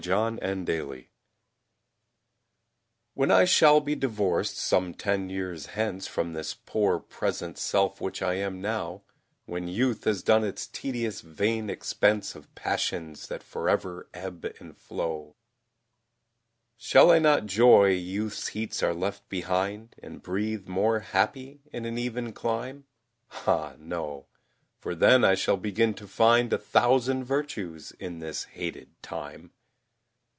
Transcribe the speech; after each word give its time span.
YOUTH'S 0.03 0.39
AGITATIONS 0.41 1.05
When 3.13 3.29
I 3.29 3.45
shall 3.45 3.79
be 3.81 3.93
divorced, 3.93 4.57
some 4.57 4.95
ten 4.95 5.29
years 5.29 5.67
hence, 5.67 6.07
From 6.07 6.33
this 6.33 6.55
poor 6.55 6.99
present 6.99 7.59
self 7.59 8.01
which 8.01 8.23
I 8.23 8.33
am 8.33 8.59
now; 8.61 9.03
When 9.45 9.67
youth 9.67 10.05
has 10.05 10.23
done 10.23 10.43
its 10.43 10.65
tedious 10.65 11.21
vain 11.21 11.69
expense 11.69 12.33
Of 12.33 12.55
passions 12.55 13.27
that 13.27 13.43
for 13.43 13.69
ever 13.69 14.09
ebb 14.11 14.51
and 14.59 14.75
flow; 14.75 15.35
Shall 16.77 17.11
I 17.11 17.19
not 17.19 17.45
joy 17.45 17.89
youth's 17.89 18.47
heats 18.47 18.81
are 18.81 18.95
left 18.95 19.29
behind, 19.29 19.93
And 20.01 20.23
breathe 20.23 20.67
more 20.67 21.01
happy 21.01 21.61
in 21.71 21.85
an 21.85 21.99
even 21.99 22.33
clime? 22.33 22.85
Ah 23.45 23.75
no, 23.77 24.25
for 24.79 24.95
then 24.95 25.23
I 25.23 25.35
shall 25.35 25.57
begin 25.57 25.93
to 25.93 26.07
find 26.07 26.51
A 26.51 26.57
thousand 26.57 27.25
virtues 27.25 27.91
in 27.91 28.17
this 28.17 28.45
hated 28.45 28.99
time! 29.03 29.51